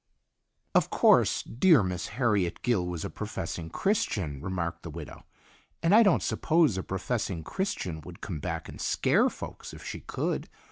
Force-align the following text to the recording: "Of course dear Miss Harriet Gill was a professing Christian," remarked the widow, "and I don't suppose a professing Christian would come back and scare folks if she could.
"Of 0.73 0.89
course 0.89 1.43
dear 1.43 1.83
Miss 1.83 2.07
Harriet 2.17 2.63
Gill 2.63 2.87
was 2.87 3.05
a 3.05 3.09
professing 3.11 3.69
Christian," 3.69 4.41
remarked 4.41 4.81
the 4.81 4.89
widow, 4.89 5.25
"and 5.83 5.93
I 5.93 6.01
don't 6.01 6.23
suppose 6.23 6.75
a 6.75 6.81
professing 6.81 7.43
Christian 7.43 8.01
would 8.01 8.19
come 8.19 8.39
back 8.39 8.67
and 8.67 8.81
scare 8.81 9.29
folks 9.29 9.75
if 9.75 9.83
she 9.85 9.99
could. 9.99 10.49